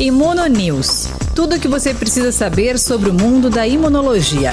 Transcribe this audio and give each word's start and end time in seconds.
Imuno 0.00 0.46
News. 0.46 1.08
Tudo 1.34 1.56
o 1.56 1.60
que 1.60 1.68
você 1.68 1.94
precisa 1.94 2.32
saber 2.32 2.78
sobre 2.78 3.10
o 3.10 3.14
mundo 3.14 3.50
da 3.50 3.66
imunologia. 3.66 4.52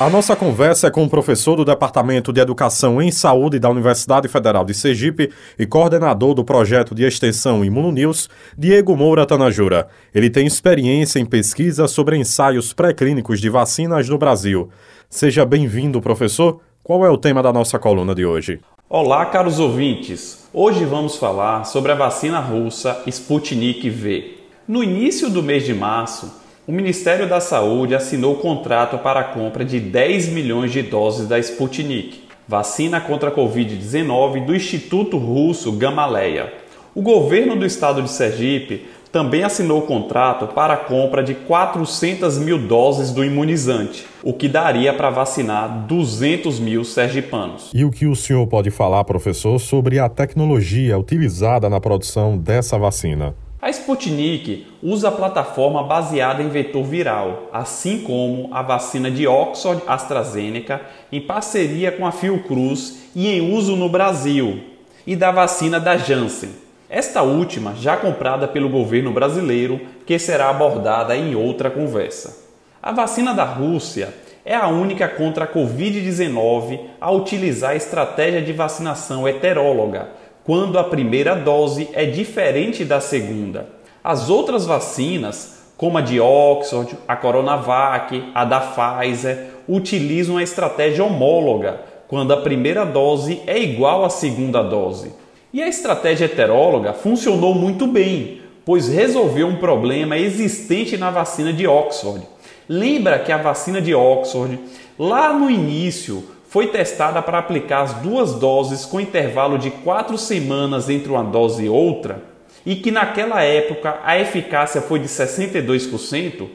A 0.00 0.08
nossa 0.08 0.34
conversa 0.34 0.86
é 0.86 0.90
com 0.90 1.04
o 1.04 1.10
professor 1.10 1.56
do 1.56 1.64
Departamento 1.64 2.32
de 2.32 2.40
Educação 2.40 3.02
em 3.02 3.10
Saúde 3.10 3.58
da 3.58 3.68
Universidade 3.68 4.28
Federal 4.28 4.64
de 4.64 4.72
Sergipe 4.72 5.30
e 5.58 5.66
coordenador 5.66 6.32
do 6.32 6.42
projeto 6.42 6.94
de 6.94 7.04
extensão 7.04 7.62
Imunonews, 7.62 8.30
Diego 8.56 8.96
Moura 8.96 9.26
Tanajura. 9.26 9.88
Ele 10.14 10.30
tem 10.30 10.46
experiência 10.46 11.18
em 11.18 11.26
pesquisa 11.26 11.86
sobre 11.86 12.16
ensaios 12.16 12.72
pré-clínicos 12.72 13.40
de 13.40 13.50
vacinas 13.50 14.08
no 14.08 14.16
Brasil. 14.16 14.70
Seja 15.10 15.44
bem-vindo, 15.44 16.00
professor. 16.00 16.60
Qual 16.82 17.04
é 17.04 17.10
o 17.10 17.18
tema 17.18 17.42
da 17.42 17.52
nossa 17.52 17.78
coluna 17.78 18.14
de 18.14 18.24
hoje? 18.24 18.58
Olá, 18.92 19.24
caros 19.26 19.60
ouvintes. 19.60 20.48
Hoje 20.52 20.84
vamos 20.84 21.14
falar 21.14 21.62
sobre 21.62 21.92
a 21.92 21.94
vacina 21.94 22.40
russa 22.40 23.04
Sputnik 23.06 23.88
V. 23.88 24.38
No 24.66 24.82
início 24.82 25.30
do 25.30 25.44
mês 25.44 25.64
de 25.64 25.72
março, 25.72 26.42
o 26.66 26.72
Ministério 26.72 27.28
da 27.28 27.38
Saúde 27.38 27.94
assinou 27.94 28.38
contrato 28.38 28.98
para 28.98 29.20
a 29.20 29.24
compra 29.24 29.64
de 29.64 29.78
10 29.78 30.30
milhões 30.30 30.72
de 30.72 30.82
doses 30.82 31.28
da 31.28 31.38
Sputnik, 31.38 32.24
vacina 32.48 33.00
contra 33.00 33.30
a 33.30 33.32
Covid-19 33.32 34.44
do 34.44 34.56
Instituto 34.56 35.18
Russo 35.18 35.70
Gamaleya. 35.70 36.52
O 36.92 37.00
governo 37.00 37.54
do 37.54 37.64
estado 37.64 38.02
de 38.02 38.10
Sergipe 38.10 38.88
também 39.12 39.42
assinou 39.42 39.82
contrato 39.82 40.46
para 40.48 40.74
a 40.74 40.76
compra 40.76 41.22
de 41.22 41.34
400 41.34 42.38
mil 42.38 42.58
doses 42.58 43.10
do 43.10 43.24
imunizante, 43.24 44.06
o 44.22 44.32
que 44.32 44.48
daria 44.48 44.92
para 44.92 45.10
vacinar 45.10 45.86
200 45.86 46.60
mil 46.60 46.84
sergipanos. 46.84 47.70
E 47.74 47.84
o 47.84 47.90
que 47.90 48.06
o 48.06 48.14
senhor 48.14 48.46
pode 48.46 48.70
falar, 48.70 49.02
professor, 49.04 49.58
sobre 49.58 49.98
a 49.98 50.08
tecnologia 50.08 50.98
utilizada 50.98 51.68
na 51.68 51.80
produção 51.80 52.38
dessa 52.38 52.78
vacina? 52.78 53.34
A 53.62 53.68
Sputnik 53.68 54.66
usa 54.82 55.08
a 55.08 55.12
plataforma 55.12 55.82
baseada 55.82 56.42
em 56.42 56.48
vetor 56.48 56.82
viral, 56.82 57.50
assim 57.52 57.98
como 57.98 58.48
a 58.54 58.62
vacina 58.62 59.10
de 59.10 59.26
Oxford 59.26 59.82
AstraZeneca 59.86 60.80
em 61.12 61.20
parceria 61.20 61.92
com 61.92 62.06
a 62.06 62.12
Fiocruz 62.12 63.10
e 63.14 63.28
em 63.28 63.54
uso 63.54 63.76
no 63.76 63.88
Brasil, 63.88 64.60
e 65.06 65.14
da 65.14 65.30
vacina 65.30 65.78
da 65.78 65.98
Janssen. 65.98 66.69
Esta 66.90 67.22
última 67.22 67.72
já 67.76 67.96
comprada 67.96 68.48
pelo 68.48 68.68
governo 68.68 69.12
brasileiro, 69.12 69.80
que 70.04 70.18
será 70.18 70.50
abordada 70.50 71.16
em 71.16 71.36
outra 71.36 71.70
conversa. 71.70 72.48
A 72.82 72.90
vacina 72.90 73.32
da 73.32 73.44
Rússia 73.44 74.12
é 74.44 74.56
a 74.56 74.66
única 74.66 75.06
contra 75.06 75.44
a 75.44 75.48
Covid-19 75.48 76.80
a 77.00 77.12
utilizar 77.12 77.70
a 77.70 77.76
estratégia 77.76 78.42
de 78.42 78.52
vacinação 78.52 79.28
heteróloga 79.28 80.08
quando 80.42 80.80
a 80.80 80.84
primeira 80.84 81.36
dose 81.36 81.88
é 81.92 82.06
diferente 82.06 82.84
da 82.84 83.00
segunda. 83.00 83.68
As 84.02 84.28
outras 84.28 84.66
vacinas, 84.66 85.62
como 85.76 85.96
a 85.96 86.00
de 86.00 86.18
Oxford, 86.18 86.98
a 87.06 87.14
Coronavac, 87.14 88.32
a 88.34 88.44
da 88.44 88.60
Pfizer, 88.60 89.50
utilizam 89.68 90.38
a 90.38 90.42
estratégia 90.42 91.04
homóloga, 91.04 91.82
quando 92.08 92.32
a 92.32 92.38
primeira 92.38 92.84
dose 92.84 93.40
é 93.46 93.56
igual 93.56 94.04
à 94.04 94.10
segunda 94.10 94.60
dose. 94.60 95.19
E 95.52 95.60
a 95.60 95.66
estratégia 95.66 96.26
heteróloga 96.26 96.92
funcionou 96.92 97.56
muito 97.56 97.84
bem, 97.84 98.40
pois 98.64 98.88
resolveu 98.88 99.48
um 99.48 99.56
problema 99.56 100.16
existente 100.16 100.96
na 100.96 101.10
vacina 101.10 101.52
de 101.52 101.66
Oxford. 101.66 102.24
Lembra 102.68 103.18
que 103.18 103.32
a 103.32 103.36
vacina 103.36 103.80
de 103.80 103.92
Oxford, 103.92 104.60
lá 104.96 105.32
no 105.32 105.50
início, 105.50 106.22
foi 106.48 106.68
testada 106.68 107.20
para 107.20 107.38
aplicar 107.38 107.82
as 107.82 107.94
duas 107.94 108.34
doses 108.34 108.84
com 108.84 109.00
intervalo 109.00 109.58
de 109.58 109.72
quatro 109.72 110.16
semanas 110.16 110.88
entre 110.88 111.10
uma 111.10 111.24
dose 111.24 111.64
e 111.64 111.68
outra, 111.68 112.22
e 112.64 112.76
que 112.76 112.92
naquela 112.92 113.42
época 113.42 113.98
a 114.04 114.16
eficácia 114.20 114.80
foi 114.80 115.00
de 115.00 115.08
62%, 115.08 116.46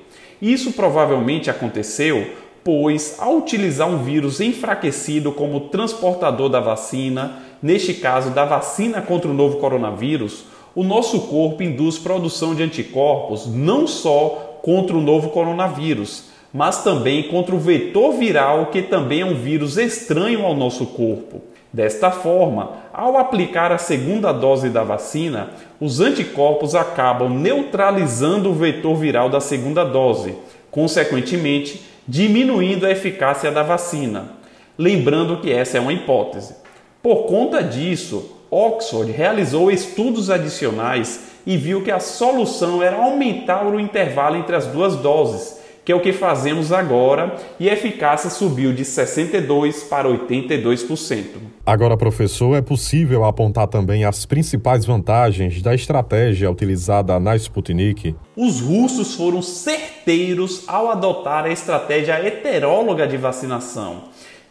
isso 0.42 0.72
provavelmente 0.72 1.50
aconteceu 1.50 2.28
pois, 2.66 3.18
ao 3.20 3.38
utilizar 3.38 3.88
um 3.88 4.04
vírus 4.04 4.42
enfraquecido 4.42 5.32
como 5.32 5.70
transportador 5.70 6.50
da 6.50 6.60
vacina, 6.60 7.44
neste 7.66 7.96
caso 7.96 8.30
da 8.30 8.46
vacina 8.46 9.02
contra 9.02 9.28
o 9.28 9.34
novo 9.34 9.58
coronavírus, 9.58 10.46
o 10.76 10.84
nosso 10.84 11.22
corpo 11.22 11.64
induz 11.64 11.98
produção 11.98 12.54
de 12.54 12.62
anticorpos 12.62 13.48
não 13.48 13.88
só 13.88 14.60
contra 14.62 14.96
o 14.96 15.02
novo 15.02 15.30
coronavírus, 15.30 16.26
mas 16.54 16.84
também 16.84 17.24
contra 17.24 17.56
o 17.56 17.60
vetor 17.60 18.14
viral, 18.14 18.68
que 18.68 18.84
também 18.84 19.22
é 19.22 19.26
um 19.26 19.34
vírus 19.34 19.78
estranho 19.78 20.46
ao 20.46 20.54
nosso 20.54 20.86
corpo. 20.86 21.42
Desta 21.74 22.12
forma, 22.12 22.70
ao 22.94 23.18
aplicar 23.18 23.72
a 23.72 23.80
segunda 23.80 24.32
dose 24.32 24.70
da 24.70 24.84
vacina, 24.84 25.50
os 25.82 26.00
anticorpos 26.00 26.76
acabam 26.76 27.30
neutralizando 27.30 28.52
o 28.52 28.54
vetor 28.54 28.96
viral 28.96 29.28
da 29.28 29.40
segunda 29.40 29.84
dose, 29.84 30.36
consequentemente, 30.70 31.82
diminuindo 32.08 32.86
a 32.86 32.92
eficácia 32.92 33.50
da 33.50 33.64
vacina. 33.64 34.34
Lembrando 34.78 35.38
que 35.38 35.52
essa 35.52 35.80
é 35.80 35.82
uma 35.82 35.94
hipótese. 35.94 36.65
Por 37.06 37.28
conta 37.28 37.62
disso, 37.62 38.32
Oxford 38.50 39.12
realizou 39.12 39.70
estudos 39.70 40.32
adicionais 40.32 41.34
e 41.46 41.56
viu 41.56 41.84
que 41.84 41.92
a 41.92 42.00
solução 42.00 42.82
era 42.82 42.96
aumentar 42.96 43.64
o 43.64 43.80
intervalo 43.80 44.38
entre 44.38 44.56
as 44.56 44.66
duas 44.66 44.96
doses 44.96 45.64
que 45.86 45.92
é 45.92 45.96
o 45.96 46.02
que 46.02 46.12
fazemos 46.12 46.72
agora, 46.72 47.36
e 47.60 47.70
a 47.70 47.74
eficácia 47.74 48.28
subiu 48.32 48.74
de 48.74 48.84
62% 48.84 49.88
para 49.88 50.10
82%. 50.10 51.26
Agora, 51.64 51.96
professor, 51.96 52.56
é 52.56 52.62
possível 52.62 53.24
apontar 53.24 53.68
também 53.68 54.04
as 54.04 54.26
principais 54.26 54.84
vantagens 54.84 55.62
da 55.62 55.76
estratégia 55.76 56.50
utilizada 56.50 57.20
na 57.20 57.36
Sputnik? 57.36 58.16
Os 58.36 58.62
russos 58.62 59.14
foram 59.14 59.44
certeiros 59.44 60.64
ao 60.68 60.90
adotar 60.90 61.46
a 61.46 61.52
estratégia 61.52 62.14
heteróloga 62.14 63.06
de 63.06 63.18
vacinação. 63.18 64.06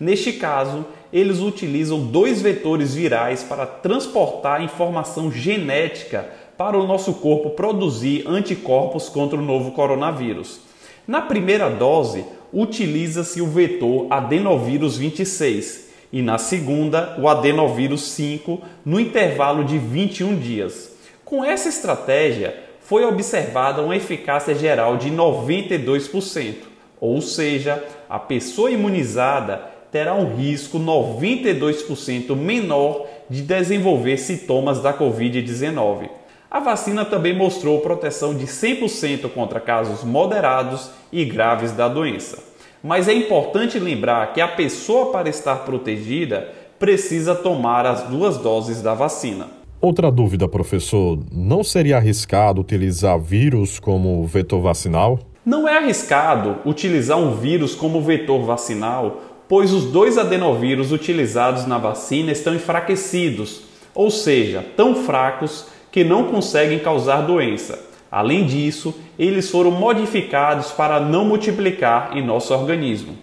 Neste 0.04 0.34
caso, 0.34 0.84
eles 1.10 1.40
utilizam 1.40 1.98
dois 1.98 2.42
vetores 2.42 2.94
virais 2.94 3.42
para 3.42 3.64
transportar 3.64 4.62
informação 4.62 5.32
genética 5.32 6.28
para 6.58 6.78
o 6.78 6.86
nosso 6.86 7.14
corpo 7.14 7.52
produzir 7.52 8.22
anticorpos 8.28 9.08
contra 9.08 9.38
o 9.38 9.42
novo 9.42 9.70
coronavírus. 9.70 10.60
Na 11.08 11.22
primeira 11.22 11.70
dose, 11.70 12.22
utiliza-se 12.52 13.40
o 13.40 13.46
vetor 13.46 14.06
adenovírus 14.10 14.98
26 14.98 15.88
e 16.12 16.20
na 16.20 16.36
segunda, 16.36 17.16
o 17.18 17.26
adenovírus 17.26 18.02
5, 18.10 18.60
no 18.84 19.00
intervalo 19.00 19.64
de 19.64 19.78
21 19.78 20.38
dias. 20.38 20.92
Com 21.24 21.42
essa 21.42 21.70
estratégia, 21.70 22.54
foi 22.78 23.06
observada 23.06 23.80
uma 23.80 23.96
eficácia 23.96 24.54
geral 24.54 24.98
de 24.98 25.10
92%, 25.10 26.56
ou 27.00 27.22
seja, 27.22 27.82
a 28.06 28.18
pessoa 28.18 28.70
imunizada 28.70 29.72
terá 29.94 30.12
um 30.12 30.34
risco 30.34 30.76
92% 30.76 32.34
menor 32.34 33.06
de 33.30 33.42
desenvolver 33.42 34.16
sintomas 34.16 34.80
da 34.80 34.92
Covid-19. 34.92 36.08
A 36.50 36.58
vacina 36.58 37.04
também 37.04 37.32
mostrou 37.32 37.78
proteção 37.78 38.34
de 38.34 38.44
100% 38.44 39.28
contra 39.28 39.60
casos 39.60 40.02
moderados 40.02 40.90
e 41.12 41.24
graves 41.24 41.70
da 41.70 41.86
doença. 41.86 42.42
Mas 42.82 43.06
é 43.06 43.14
importante 43.14 43.78
lembrar 43.78 44.32
que 44.32 44.40
a 44.40 44.48
pessoa, 44.48 45.12
para 45.12 45.28
estar 45.28 45.58
protegida, 45.58 46.48
precisa 46.76 47.32
tomar 47.32 47.86
as 47.86 48.02
duas 48.02 48.36
doses 48.38 48.82
da 48.82 48.94
vacina. 48.94 49.46
Outra 49.80 50.10
dúvida, 50.10 50.48
professor: 50.48 51.20
não 51.30 51.62
seria 51.62 51.98
arriscado 51.98 52.60
utilizar 52.60 53.16
vírus 53.16 53.78
como 53.78 54.26
vetor 54.26 54.60
vacinal? 54.60 55.20
Não 55.46 55.68
é 55.68 55.76
arriscado 55.76 56.56
utilizar 56.64 57.18
um 57.18 57.36
vírus 57.36 57.74
como 57.74 58.00
vetor 58.00 58.42
vacinal, 58.44 59.33
pois 59.48 59.72
os 59.72 59.84
dois 59.84 60.18
adenovírus 60.18 60.92
utilizados 60.92 61.66
na 61.66 61.78
vacina 61.78 62.32
estão 62.32 62.54
enfraquecidos, 62.54 63.62
ou 63.94 64.10
seja, 64.10 64.64
tão 64.76 64.94
fracos 64.94 65.66
que 65.92 66.02
não 66.02 66.24
conseguem 66.24 66.78
causar 66.78 67.22
doença. 67.22 67.78
Além 68.10 68.46
disso, 68.46 68.94
eles 69.18 69.50
foram 69.50 69.70
modificados 69.70 70.70
para 70.70 71.00
não 71.00 71.24
multiplicar 71.24 72.16
em 72.16 72.24
nosso 72.24 72.54
organismo. 72.54 73.16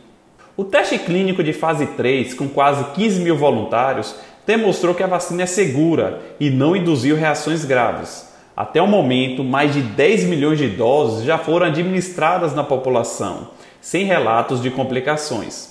O 0.56 0.64
teste 0.64 1.00
clínico 1.00 1.44
de 1.44 1.54
fase 1.54 1.86
3, 1.88 2.34
com 2.34 2.48
quase 2.48 2.84
15 2.94 3.22
mil 3.22 3.38
voluntários, 3.38 4.16
demonstrou 4.46 4.94
que 4.94 5.02
a 5.02 5.08
vacina 5.08 5.44
é 5.44 5.46
segura 5.46 6.22
e 6.40 6.50
não 6.50 6.76
induziu 6.76 7.16
reações 7.16 7.64
graves. 7.64 8.30
Até 8.56 8.82
o 8.82 8.88
momento, 8.88 9.44
mais 9.44 9.74
de 9.74 9.82
10 9.82 10.26
milhões 10.26 10.58
de 10.58 10.68
doses 10.68 11.24
já 11.24 11.38
foram 11.38 11.68
administradas 11.68 12.54
na 12.54 12.64
população, 12.64 13.50
sem 13.80 14.04
relatos 14.04 14.62
de 14.62 14.70
complicações. 14.70 15.71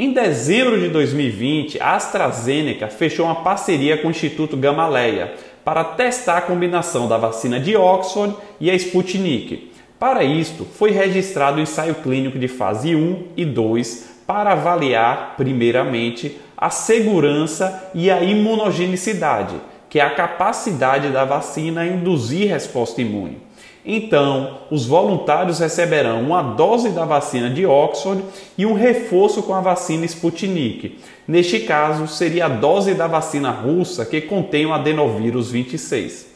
Em 0.00 0.12
dezembro 0.12 0.78
de 0.78 0.90
2020, 0.90 1.82
a 1.82 1.96
AstraZeneca 1.96 2.86
fechou 2.86 3.26
uma 3.26 3.42
parceria 3.42 3.98
com 3.98 4.06
o 4.06 4.10
Instituto 4.12 4.56
Gamaleya 4.56 5.34
para 5.64 5.82
testar 5.82 6.36
a 6.36 6.40
combinação 6.40 7.08
da 7.08 7.16
vacina 7.18 7.58
de 7.58 7.76
Oxford 7.76 8.36
e 8.60 8.70
a 8.70 8.76
Sputnik. 8.76 9.72
Para 9.98 10.22
isto, 10.22 10.64
foi 10.64 10.92
registrado 10.92 11.58
o 11.58 11.60
ensaio 11.60 11.96
clínico 11.96 12.38
de 12.38 12.46
fase 12.46 12.94
1 12.94 13.24
e 13.36 13.44
2 13.44 14.20
para 14.24 14.52
avaliar, 14.52 15.34
primeiramente, 15.36 16.38
a 16.56 16.70
segurança 16.70 17.90
e 17.92 18.08
a 18.08 18.22
imunogenicidade, 18.22 19.56
que 19.90 19.98
é 19.98 20.02
a 20.04 20.14
capacidade 20.14 21.08
da 21.08 21.24
vacina 21.24 21.84
em 21.84 21.94
induzir 21.94 22.48
resposta 22.48 23.02
imune. 23.02 23.47
Então, 23.90 24.58
os 24.70 24.84
voluntários 24.84 25.60
receberão 25.60 26.20
uma 26.20 26.42
dose 26.42 26.90
da 26.90 27.06
vacina 27.06 27.48
de 27.48 27.64
Oxford 27.64 28.22
e 28.58 28.66
um 28.66 28.74
reforço 28.74 29.42
com 29.42 29.54
a 29.54 29.62
vacina 29.62 30.04
Sputnik. 30.04 30.98
Neste 31.26 31.60
caso, 31.60 32.06
seria 32.06 32.44
a 32.44 32.48
dose 32.50 32.92
da 32.92 33.06
vacina 33.06 33.50
russa 33.50 34.04
que 34.04 34.20
contém 34.20 34.66
o 34.66 34.74
adenovírus 34.74 35.50
26. 35.50 36.26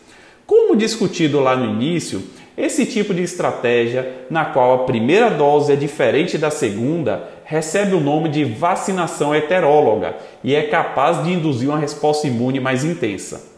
Como 0.47 0.75
discutido 0.75 1.41
lá 1.41 1.55
no 1.55 1.67
início, 1.67 2.23
esse 2.57 2.87
tipo 2.87 3.13
de 3.13 3.23
estratégia, 3.23 4.25
na 4.31 4.47
qual 4.47 4.73
a 4.73 4.85
primeira 4.85 5.29
dose 5.29 5.75
é 5.75 5.77
diferente 5.77 6.39
da 6.39 6.51
segunda, 6.51 7.29
recebe 7.45 7.95
o 7.95 8.01
nome 8.01 8.31
de 8.31 8.45
vacinação 8.45 9.35
heteróloga 9.35 10.17
e 10.43 10.55
é 10.55 10.63
capaz 10.63 11.23
de 11.23 11.31
induzir 11.31 11.69
uma 11.69 11.79
resposta 11.79 12.27
imune 12.27 12.61
mais 12.61 12.83
intensa. 12.83 13.52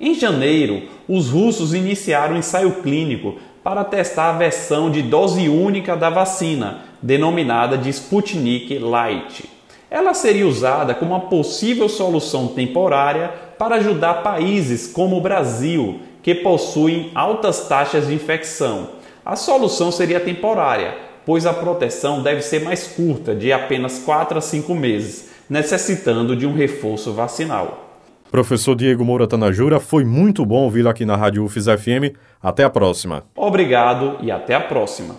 Em 0.00 0.14
janeiro, 0.14 0.84
os 1.06 1.28
russos 1.28 1.74
iniciaram 1.74 2.34
um 2.34 2.38
ensaio 2.38 2.76
clínico 2.82 3.34
para 3.62 3.84
testar 3.84 4.30
a 4.30 4.38
versão 4.38 4.90
de 4.90 5.02
dose 5.02 5.46
única 5.46 5.94
da 5.94 6.08
vacina, 6.08 6.78
denominada 7.02 7.76
de 7.76 7.90
Sputnik 7.90 8.78
Light. 8.78 9.44
Ela 9.90 10.14
seria 10.14 10.46
usada 10.46 10.94
como 10.94 11.10
uma 11.10 11.28
possível 11.28 11.86
solução 11.86 12.48
temporária 12.48 13.28
para 13.58 13.74
ajudar 13.74 14.22
países 14.22 14.86
como 14.86 15.18
o 15.18 15.20
Brasil, 15.20 16.00
que 16.22 16.34
possuem 16.34 17.10
altas 17.14 17.68
taxas 17.68 18.06
de 18.06 18.14
infecção. 18.14 18.92
A 19.22 19.36
solução 19.36 19.92
seria 19.92 20.18
temporária, 20.18 20.96
pois 21.26 21.44
a 21.44 21.52
proteção 21.52 22.22
deve 22.22 22.40
ser 22.40 22.62
mais 22.62 22.86
curta, 22.86 23.34
de 23.34 23.52
apenas 23.52 23.98
4 23.98 24.38
a 24.38 24.40
5 24.40 24.74
meses, 24.74 25.28
necessitando 25.48 26.34
de 26.34 26.46
um 26.46 26.54
reforço 26.54 27.12
vacinal. 27.12 27.89
Professor 28.30 28.76
Diego 28.76 29.04
Moura 29.04 29.26
Tanajura, 29.26 29.80
foi 29.80 30.04
muito 30.04 30.46
bom 30.46 30.62
ouvi-lo 30.62 30.88
aqui 30.88 31.04
na 31.04 31.16
Rádio 31.16 31.44
UFES 31.44 31.64
FM. 31.66 32.14
Até 32.40 32.62
a 32.62 32.70
próxima. 32.70 33.24
Obrigado 33.34 34.18
e 34.22 34.30
até 34.30 34.54
a 34.54 34.60
próxima. 34.60 35.16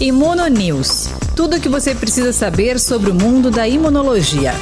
Imuno 0.00 0.46
News. 0.46 1.08
Tudo 1.36 1.56
o 1.56 1.60
que 1.60 1.68
você 1.68 1.94
precisa 1.94 2.32
saber 2.32 2.78
sobre 2.78 3.10
o 3.10 3.14
mundo 3.14 3.50
da 3.50 3.66
imunologia. 3.66 4.52